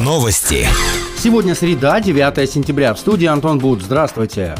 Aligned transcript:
Новости. 0.00 0.66
Сегодня 1.16 1.54
среда, 1.54 2.00
9 2.00 2.50
сентября. 2.50 2.92
В 2.92 2.98
студии 2.98 3.26
Антон 3.26 3.58
Буд. 3.60 3.80
Здравствуйте. 3.82 4.56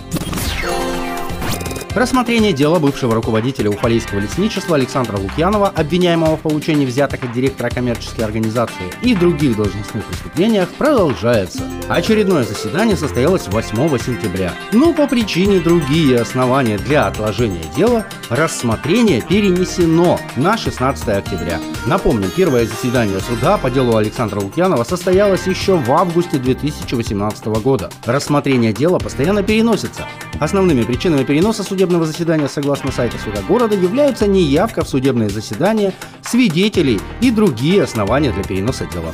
Рассмотрение 1.94 2.54
дела 2.54 2.78
бывшего 2.78 3.14
руководителя 3.14 3.68
Уфалейского 3.68 4.20
лесничества 4.20 4.76
Александра 4.76 5.18
Лукьянова, 5.18 5.68
обвиняемого 5.68 6.38
в 6.38 6.40
получении 6.40 6.86
взяток 6.86 7.22
от 7.24 7.32
директора 7.32 7.68
коммерческой 7.68 8.22
организации 8.24 8.90
и 9.02 9.14
других 9.14 9.56
должностных 9.56 10.02
преступлениях, 10.06 10.70
продолжается. 10.70 11.62
Очередное 11.90 12.44
заседание 12.44 12.96
состоялось 12.96 13.46
8 13.46 13.98
сентября. 13.98 14.54
Но 14.72 14.94
по 14.94 15.06
причине 15.06 15.60
другие 15.60 16.18
основания 16.18 16.78
для 16.78 17.06
отложения 17.06 17.64
дела 17.76 18.06
рассмотрение 18.30 19.20
перенесено 19.20 20.18
на 20.36 20.56
16 20.56 21.08
октября. 21.08 21.60
Напомним, 21.86 22.30
первое 22.34 22.64
заседание 22.64 23.20
суда 23.20 23.58
по 23.58 23.70
делу 23.70 23.96
Александра 23.96 24.40
Лукьянова 24.40 24.84
состоялось 24.84 25.46
еще 25.46 25.76
в 25.76 25.92
августе 25.92 26.38
2018 26.38 27.44
года. 27.62 27.90
Рассмотрение 28.06 28.72
дела 28.72 28.98
постоянно 28.98 29.42
переносится. 29.42 30.06
Основными 30.40 30.84
причинами 30.84 31.24
переноса 31.24 31.62
судебного 31.62 31.81
заседания, 32.04 32.48
согласно 32.48 32.92
сайту 32.92 33.18
суда 33.18 33.40
города, 33.46 33.74
являются 33.74 34.26
неявка 34.26 34.84
в 34.84 34.88
судебное 34.88 35.28
заседание, 35.28 35.92
свидетелей 36.22 37.00
и 37.20 37.30
другие 37.30 37.82
основания 37.82 38.32
для 38.32 38.42
переноса 38.42 38.86
дела. 38.92 39.12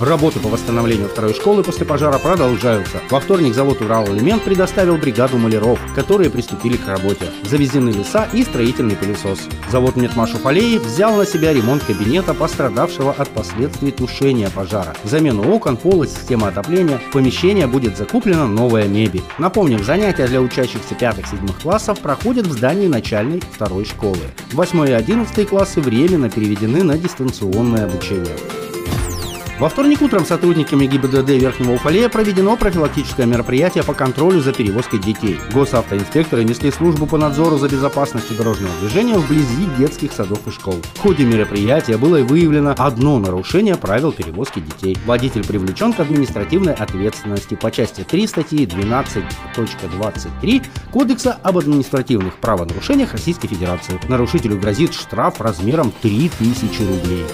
Работы 0.00 0.40
по 0.40 0.48
восстановлению 0.48 1.08
второй 1.08 1.34
школы 1.34 1.62
после 1.62 1.86
пожара 1.86 2.18
продолжаются. 2.18 3.00
Во 3.10 3.20
вторник 3.20 3.54
завод 3.54 3.80
«Урал-Элемент» 3.80 4.42
предоставил 4.42 4.96
бригаду 4.96 5.38
маляров, 5.38 5.78
которые 5.94 6.30
приступили 6.30 6.76
к 6.76 6.88
работе. 6.88 7.26
Завезены 7.44 7.90
леса 7.90 8.28
и 8.32 8.42
строительный 8.42 8.96
пылесос. 8.96 9.38
Завод 9.70 9.94
«Метмаш 9.94 10.34
Уфалеи» 10.34 10.78
взял 10.78 11.14
на 11.14 11.24
себя 11.24 11.52
ремонт 11.52 11.84
кабинета, 11.84 12.34
пострадавшего 12.34 13.12
от 13.12 13.28
последствий 13.28 13.92
тушения 13.92 14.50
пожара. 14.50 14.94
Замену 15.04 15.48
окон, 15.54 15.76
пола, 15.76 16.08
системы 16.08 16.48
отопления. 16.48 16.98
В 16.98 17.12
помещение 17.12 17.68
будет 17.68 17.96
закуплена 17.96 18.48
новая 18.48 18.88
мебель. 18.88 19.22
Напомним, 19.38 19.84
занятия 19.84 20.26
для 20.26 20.40
учащихся 20.40 20.94
5-7 20.94 21.62
классов 21.62 22.00
проходят 22.00 22.48
в 22.48 22.52
здании 22.52 22.88
начальной 22.88 23.40
второй 23.52 23.84
школы. 23.84 24.18
8 24.52 24.88
и 24.88 24.92
11 24.92 25.48
классы 25.48 25.80
временно 25.80 26.28
переведены 26.28 26.82
на 26.82 26.98
дистанционное 26.98 27.84
обучение. 27.84 28.34
Во 29.64 29.70
вторник 29.70 30.02
утром 30.02 30.26
сотрудниками 30.26 30.84
ГИБДД 30.84 31.30
Верхнего 31.30 31.72
Уфалея 31.72 32.10
проведено 32.10 32.54
профилактическое 32.54 33.24
мероприятие 33.24 33.82
по 33.82 33.94
контролю 33.94 34.42
за 34.42 34.52
перевозкой 34.52 35.00
детей. 35.00 35.38
Госавтоинспекторы 35.54 36.44
несли 36.44 36.70
службу 36.70 37.06
по 37.06 37.16
надзору 37.16 37.56
за 37.56 37.70
безопасностью 37.70 38.36
дорожного 38.36 38.78
движения 38.80 39.16
вблизи 39.16 39.66
детских 39.78 40.12
садов 40.12 40.46
и 40.46 40.50
школ. 40.50 40.76
В 40.96 40.98
ходе 40.98 41.24
мероприятия 41.24 41.96
было 41.96 42.18
выявлено 42.18 42.74
одно 42.76 43.18
нарушение 43.18 43.76
правил 43.76 44.12
перевозки 44.12 44.60
детей. 44.60 44.98
Водитель 45.06 45.46
привлечен 45.46 45.94
к 45.94 46.00
административной 46.00 46.74
ответственности 46.74 47.54
по 47.54 47.70
части 47.70 48.02
3 48.02 48.26
статьи 48.26 48.66
12.23 48.66 50.66
Кодекса 50.92 51.38
об 51.42 51.56
административных 51.56 52.34
правонарушениях 52.34 53.12
Российской 53.12 53.48
Федерации. 53.48 53.98
Нарушителю 54.08 54.60
грозит 54.60 54.92
штраф 54.92 55.40
размером 55.40 55.90
3000 56.02 56.82
рублей. 56.82 57.24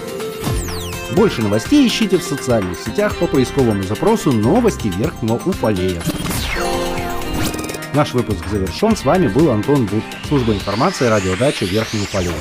Больше 1.15 1.41
новостей 1.41 1.87
ищите 1.87 2.17
в 2.17 2.23
социальных 2.23 2.79
сетях 2.79 3.15
по 3.17 3.27
поисковому 3.27 3.83
запросу 3.83 4.31
«Новости 4.31 4.87
Верхнего 4.87 5.35
Уфалея». 5.45 6.01
Наш 7.93 8.13
выпуск 8.13 8.47
завершен. 8.49 8.95
С 8.95 9.03
вами 9.03 9.27
был 9.27 9.51
Антон 9.51 9.85
Буд. 9.85 10.03
Служба 10.27 10.53
информации 10.53 11.07
радиодача 11.07 11.65
Верхний 11.65 12.01
Уфалей. 12.01 12.31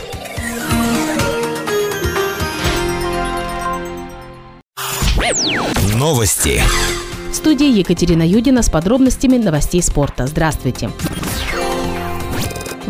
Новости. 5.96 6.62
В 7.30 7.34
студии 7.34 7.66
Екатерина 7.78 8.22
Юдина 8.22 8.62
с 8.62 8.70
подробностями 8.70 9.36
новостей 9.36 9.82
спорта. 9.82 10.26
Здравствуйте. 10.26 10.90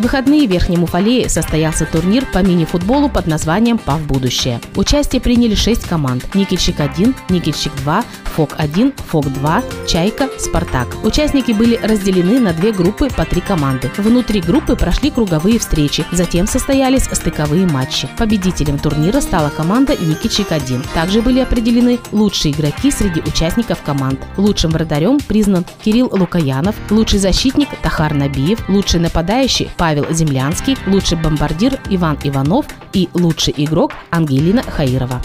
В 0.01 0.03
выходные 0.03 0.49
в 0.49 0.51
Верхнем 0.51 0.83
Уфалее 0.83 1.29
состоялся 1.29 1.85
турнир 1.85 2.25
по 2.25 2.39
мини-футболу 2.39 3.11
под 3.11 3.27
названием 3.27 3.77
«ПАВ 3.77 4.01
будущее». 4.07 4.59
Участие 4.75 5.21
приняли 5.21 5.55
шесть 5.55 5.87
команд– 5.87 6.25
«Никельщик-1», 6.35 7.15
«Никельщик-2», 7.29 8.05
«ФОК-1», 8.35 8.95
«ФОК-2», 9.09 9.87
«Чайка», 9.87 10.31
«Спартак». 10.39 10.89
Участники 11.05 11.53
были 11.53 11.77
разделены 11.77 12.41
на 12.41 12.55
две 12.55 12.73
группы 12.73 13.11
по 13.11 13.27
три 13.27 13.43
команды. 13.43 13.91
Внутри 13.99 14.41
группы 14.41 14.75
прошли 14.75 15.11
круговые 15.11 15.59
встречи, 15.59 16.07
затем 16.13 16.47
состоялись 16.47 17.05
стыковые 17.05 17.67
матчи. 17.67 18.09
Победителем 18.17 18.79
турнира 18.79 19.21
стала 19.21 19.51
команда 19.51 19.93
«Никельщик-1». 19.93 20.87
Также 20.95 21.21
были 21.21 21.41
определены 21.41 21.99
лучшие 22.11 22.55
игроки 22.55 22.91
среди 22.91 23.21
участников 23.21 23.83
команд. 23.83 24.19
Лучшим 24.39 24.71
вратарем 24.71 25.19
признан 25.21 25.67
Кирилл 25.85 26.09
Лукаянов, 26.11 26.75
лучший 26.89 27.19
защитник– 27.19 27.69
Тахар 27.83 28.15
Набиев, 28.15 28.67
лучший 28.71 29.01
нападающий– 29.01 29.69
Павел 29.77 29.90
Землянский, 30.11 30.77
лучший 30.87 31.19
бомбардир 31.19 31.79
Иван 31.91 32.19
Иванов 32.25 32.67
и 32.93 33.09
лучший 33.15 33.55
игрок 33.57 33.93
Ангелина 34.11 34.63
Хаирова. 34.63 35.21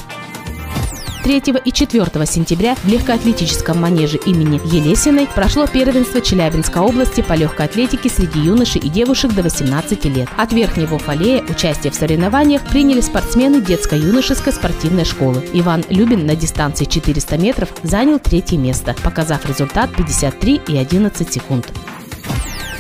3 1.25 1.41
и 1.65 1.71
4 1.71 2.25
сентября 2.27 2.75
в 2.75 2.87
легкоатлетическом 2.87 3.81
манеже 3.81 4.17
имени 4.27 4.61
Елесиной 4.63 5.27
прошло 5.33 5.65
первенство 5.65 6.21
Челябинской 6.21 6.83
области 6.83 7.21
по 7.21 7.33
легкой 7.33 7.65
атлетике 7.65 8.09
среди 8.09 8.39
юношей 8.41 8.79
и 8.79 8.89
девушек 8.89 9.33
до 9.33 9.41
18 9.41 10.05
лет. 10.05 10.29
От 10.37 10.53
Верхнего 10.53 10.93
Уфалея 10.93 11.43
участие 11.49 11.91
в 11.91 11.95
соревнованиях 11.95 12.61
приняли 12.69 13.01
спортсмены 13.01 13.59
детско-юношеской 13.59 14.53
спортивной 14.53 15.03
школы. 15.03 15.43
Иван 15.53 15.83
Любин 15.89 16.27
на 16.27 16.35
дистанции 16.35 16.85
400 16.85 17.39
метров 17.39 17.69
занял 17.81 18.19
третье 18.19 18.59
место, 18.59 18.95
показав 19.03 19.47
результат 19.47 19.89
53 19.97 20.61
и 20.67 20.77
11 20.77 21.33
секунд. 21.33 21.73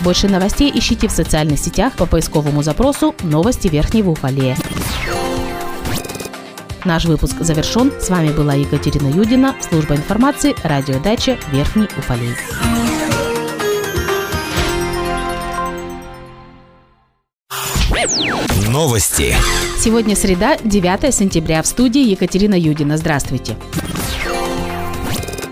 Больше 0.01 0.27
новостей 0.27 0.71
ищите 0.73 1.07
в 1.07 1.11
социальных 1.11 1.59
сетях 1.59 1.93
по 1.93 2.05
поисковому 2.05 2.63
запросу 2.63 3.15
«Новости 3.23 3.67
Верхнего 3.67 4.11
Уфалея». 4.11 4.57
Наш 6.85 7.05
выпуск 7.05 7.37
завершен. 7.39 7.91
С 7.99 8.09
вами 8.09 8.29
была 8.29 8.53
Екатерина 8.53 9.07
Юдина, 9.07 9.55
служба 9.67 9.95
информации, 9.95 10.55
радиодача 10.63 11.37
Верхний 11.51 11.89
Уфалей. 11.97 12.35
Новости. 18.69 19.33
Сегодня 19.79 20.15
среда, 20.15 20.57
9 20.63 21.15
сентября. 21.15 21.63
В 21.63 21.65
студии 21.65 22.01
Екатерина 22.01 22.55
Юдина. 22.55 22.97
Здравствуйте. 22.97 23.55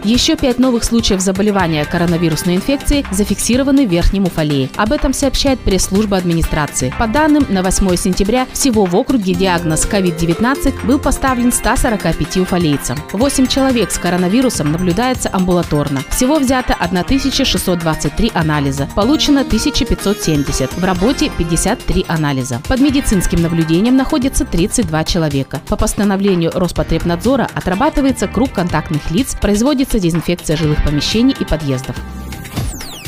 Еще 0.04 0.36
пять 0.36 0.60
новых 0.60 0.84
случаев 0.84 1.22
заболевания 1.22 1.86
коронавирусной 1.86 2.58
инфекцией 2.58 3.06
зафиксированы 3.10 3.88
в 3.88 3.90
Верхнем 3.90 4.26
Уфалее. 4.26 4.70
Об 4.76 4.92
этом 4.92 5.14
сообщает 5.14 5.62
пресс-служба 5.62 6.18
администрации. 6.18 6.94
По 7.00 7.08
данным, 7.08 7.46
на 7.48 7.64
8 7.64 7.96
сентября 7.96 8.46
всего 8.52 8.84
в 8.84 8.98
округе 8.98 9.34
диагноз 9.34 9.88
COVID-19 9.90 10.86
был 10.86 11.00
поставлен 11.00 11.54
145 11.54 12.38
уфалейцам. 12.38 12.98
8 13.14 13.48
человек 13.48 13.92
с 13.92 13.98
коронавирусом 13.98 14.74
наблюдается 14.74 15.30
амбулаторно. 15.32 16.04
Всего 16.10 16.38
взято 16.38 16.74
1623 16.74 18.32
анализа. 18.34 18.90
Получено 18.96 19.42
1570. 19.42 20.74
В 20.74 20.84
работе 20.84 21.32
53 21.38 22.06
анализа. 22.10 22.62
Под 22.68 22.82
медицинским 22.82 23.42
наблюдением 23.42 23.96
находится 23.96 24.44
32 24.44 25.04
человека. 25.06 25.62
По 25.70 25.78
постановлению 25.78 26.52
Роспотребнадзора 26.54 27.48
отрабатывается 27.54 28.28
круг 28.28 28.52
контактных 28.52 29.10
лиц, 29.10 29.38
производится 29.40 29.93
дезинфекция 30.00 30.58
жилых 30.58 30.84
помещений 30.84 31.36
и 31.40 31.46
подъездов. 31.46 31.96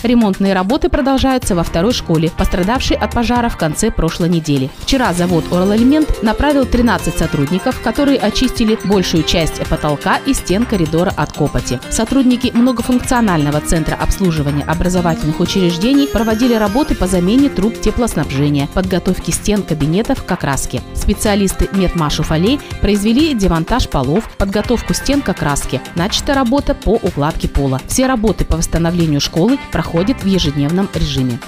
Ремонтные 0.05 0.53
работы 0.53 0.87
продолжаются 0.87 1.55
во 1.55 1.63
второй 1.63 1.91
школе, 1.91 2.29
пострадавшей 2.37 2.95
от 2.95 3.11
пожара 3.11 3.49
в 3.49 3.57
конце 3.57 3.89
прошлой 3.89 4.29
недели. 4.29 4.69
Вчера 4.81 5.11
завод 5.13 5.45
«Оралэлемент» 5.51 6.21
направил 6.21 6.67
13 6.67 7.17
сотрудников, 7.17 7.81
которые 7.81 8.19
очистили 8.19 8.77
большую 8.83 9.23
часть 9.23 9.67
потолка 9.67 10.17
и 10.17 10.35
стен 10.35 10.65
коридора 10.65 11.11
от 11.17 11.33
копоти. 11.33 11.79
Сотрудники 11.89 12.51
многофункционального 12.53 13.61
центра 13.61 13.95
обслуживания 13.95 14.63
образовательных 14.63 15.39
учреждений 15.39 16.07
проводили 16.07 16.53
работы 16.53 16.93
по 16.93 17.07
замене 17.07 17.49
труб 17.49 17.81
теплоснабжения, 17.81 18.67
подготовке 18.75 19.31
стен 19.31 19.63
кабинетов 19.63 20.23
к 20.23 20.31
окраске. 20.31 20.83
Специалисты 20.93 21.67
Медмашу 21.71 22.21
Фалей 22.21 22.59
произвели 22.79 23.33
демонтаж 23.33 23.89
полов, 23.89 24.29
подготовку 24.37 24.93
стен 24.93 25.23
к 25.23 25.29
окраске. 25.29 25.81
Начата 25.95 26.35
работа 26.35 26.75
по 26.75 26.91
укладке 26.91 27.47
пола. 27.47 27.81
Все 27.87 28.05
работы 28.05 28.45
по 28.45 28.57
восстановлению 28.57 29.19
школы 29.19 29.57
проходят 29.71 29.94
в 29.95 30.25
ежедневном 30.25 30.89
режиме. 30.93 31.39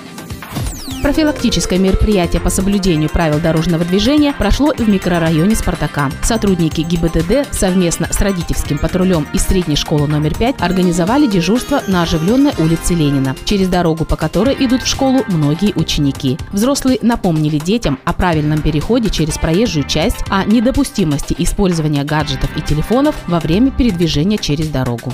Профилактическое 1.04 1.80
мероприятие 1.80 2.42
по 2.42 2.50
соблюдению 2.50 3.10
правил 3.10 3.40
дорожного 3.40 3.86
движения 3.86 4.34
прошло 4.38 4.74
в 4.76 4.90
микрорайоне 4.90 5.56
«Спартака». 5.56 6.12
Сотрудники 6.24 6.82
ГИБДД 6.82 7.54
совместно 7.54 8.08
с 8.12 8.20
родительским 8.20 8.78
патрулем 8.78 9.28
из 9.34 9.44
средней 9.44 9.76
школы 9.76 10.08
номер 10.08 10.36
5 10.36 10.56
организовали 10.60 11.28
дежурство 11.28 11.82
на 11.88 12.02
оживленной 12.02 12.52
улице 12.58 12.94
Ленина, 12.94 13.36
через 13.46 13.70
дорогу 13.70 14.06
по 14.06 14.16
которой 14.16 14.56
идут 14.60 14.82
в 14.82 14.88
школу 14.88 15.24
многие 15.28 15.74
ученики. 15.76 16.38
Взрослые 16.52 17.00
напомнили 17.02 17.60
детям 17.60 18.00
о 18.04 18.14
правильном 18.14 18.62
переходе 18.62 19.10
через 19.10 19.38
проезжую 19.38 19.86
часть, 19.86 20.26
о 20.30 20.44
недопустимости 20.46 21.36
использования 21.38 22.04
гаджетов 22.04 22.50
и 22.58 22.62
телефонов 22.62 23.16
во 23.28 23.40
время 23.40 23.72
передвижения 23.72 24.38
через 24.38 24.70
дорогу. 24.70 25.14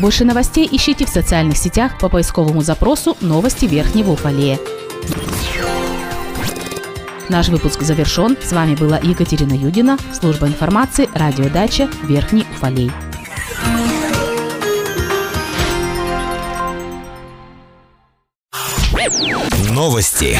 Больше 0.00 0.24
новостей 0.24 0.68
ищите 0.70 1.06
в 1.06 1.08
социальных 1.08 1.56
сетях 1.56 1.98
по 1.98 2.08
поисковому 2.08 2.62
запросу 2.62 3.16
«Новости 3.20 3.66
Верхнего 3.66 4.12
Уфалея». 4.12 4.58
Наш 7.28 7.48
выпуск 7.48 7.82
завершен. 7.82 8.36
С 8.42 8.52
вами 8.52 8.74
была 8.74 8.98
Екатерина 8.98 9.54
Юдина, 9.54 9.96
служба 10.12 10.48
информации, 10.48 11.08
радиодача 11.14 11.88
Верхний 12.02 12.44
Уфалей. 12.54 12.90
Новости. 19.70 20.36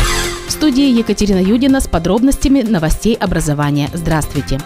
В 0.46 0.50
студии 0.50 0.90
Екатерина 0.90 1.38
Юдина 1.38 1.80
с 1.80 1.88
подробностями 1.88 2.62
новостей 2.62 3.14
образования. 3.14 3.88
Здравствуйте. 3.94 4.58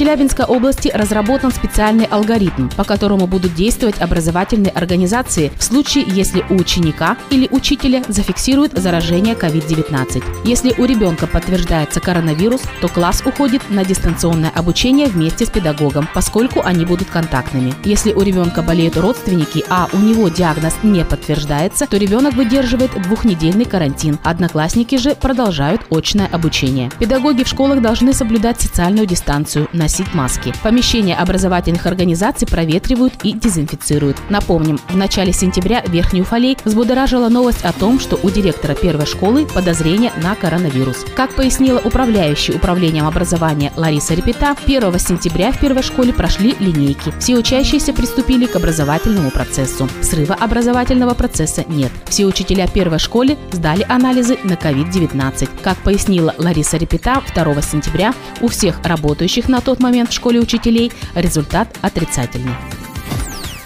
Челябинской 0.00 0.46
области 0.46 0.88
разработан 0.88 1.52
специальный 1.52 2.06
алгоритм, 2.06 2.70
по 2.70 2.84
которому 2.84 3.26
будут 3.26 3.52
действовать 3.52 4.00
образовательные 4.00 4.70
организации 4.70 5.52
в 5.58 5.62
случае, 5.62 6.06
если 6.06 6.42
у 6.48 6.54
ученика 6.54 7.18
или 7.28 7.46
учителя 7.50 8.02
зафиксируют 8.08 8.72
заражение 8.72 9.34
COVID-19. 9.34 10.24
Если 10.46 10.72
у 10.78 10.86
ребенка 10.86 11.26
подтверждается 11.26 12.00
коронавирус, 12.00 12.62
то 12.80 12.88
класс 12.88 13.22
уходит 13.26 13.68
на 13.68 13.84
дистанционное 13.84 14.48
обучение 14.48 15.06
вместе 15.06 15.44
с 15.44 15.50
педагогом, 15.50 16.08
поскольку 16.14 16.62
они 16.64 16.86
будут 16.86 17.10
контактными. 17.10 17.74
Если 17.84 18.14
у 18.14 18.22
ребенка 18.22 18.62
болеют 18.62 18.96
родственники, 18.96 19.62
а 19.68 19.86
у 19.92 19.98
него 19.98 20.30
диагноз 20.30 20.76
не 20.82 21.04
подтверждается, 21.04 21.86
то 21.86 21.98
ребенок 21.98 22.32
выдерживает 22.32 22.92
двухнедельный 23.02 23.66
карантин. 23.66 24.18
Одноклассники 24.24 24.96
же 24.96 25.14
продолжают 25.14 25.82
очное 25.90 26.28
обучение. 26.32 26.90
Педагоги 26.98 27.42
в 27.42 27.48
школах 27.48 27.82
должны 27.82 28.14
соблюдать 28.14 28.62
социальную 28.62 29.06
дистанцию, 29.06 29.68
на 29.74 29.89
носить 29.90 30.14
маски. 30.14 30.52
Помещения 30.62 31.16
образовательных 31.16 31.84
организаций 31.84 32.46
проветривают 32.46 33.12
и 33.24 33.32
дезинфицируют. 33.32 34.16
Напомним, 34.28 34.78
в 34.88 34.96
начале 34.96 35.32
сентября 35.32 35.82
Верхний 35.84 36.22
Уфалей 36.22 36.56
взбудоражила 36.64 37.28
новость 37.28 37.64
о 37.64 37.72
том, 37.72 37.98
что 37.98 38.16
у 38.22 38.30
директора 38.30 38.74
первой 38.74 39.06
школы 39.06 39.46
подозрение 39.46 40.12
на 40.22 40.36
коронавирус. 40.36 41.04
Как 41.16 41.34
пояснила 41.34 41.80
управляющий 41.80 42.52
управлением 42.52 43.08
образования 43.08 43.72
Лариса 43.74 44.14
Репета, 44.14 44.54
1 44.64 44.96
сентября 45.00 45.50
в 45.50 45.58
первой 45.58 45.82
школе 45.82 46.12
прошли 46.12 46.54
линейки. 46.60 47.12
Все 47.18 47.36
учащиеся 47.36 47.92
приступили 47.92 48.46
к 48.46 48.54
образовательному 48.54 49.32
процессу. 49.32 49.88
Срыва 50.02 50.34
образовательного 50.34 51.14
процесса 51.14 51.64
нет. 51.66 51.90
Все 52.08 52.26
учителя 52.26 52.68
первой 52.68 53.00
школы 53.00 53.36
сдали 53.50 53.84
анализы 53.88 54.38
на 54.44 54.52
COVID-19. 54.52 55.48
Как 55.64 55.78
пояснила 55.78 56.32
Лариса 56.38 56.76
Репета, 56.76 57.22
2 57.34 57.62
сентября 57.62 58.14
у 58.40 58.46
всех 58.46 58.80
работающих 58.84 59.48
на 59.48 59.60
тот 59.60 59.79
момент 59.80 60.10
в 60.10 60.14
школе 60.14 60.38
учителей 60.40 60.92
результат 61.14 61.76
отрицательный. 61.82 62.54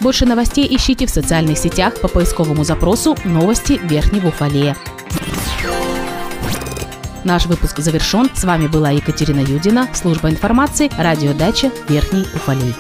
Больше 0.01 0.27
новостей 0.27 0.67
ищите 0.75 1.07
в 1.07 1.11
социальных 1.11 1.59
сетях 1.59 2.01
по 2.01 2.09
поисковому 2.09 2.65
запросу 2.65 3.17
«Новости 3.25 3.81
Верхнего 3.83 4.29
Уфалея». 4.29 4.77
Наш 7.25 7.47
выпуск 7.47 7.79
завершен. 7.79 8.29
С 8.35 8.45
вами 8.45 8.67
была 8.67 8.91
Екатерина 8.91 9.41
Юдина, 9.41 9.89
служба 9.95 10.29
информации, 10.29 10.91
радиодача 10.99 11.71
Верхний 11.89 12.27
Уфалей. 12.35 12.75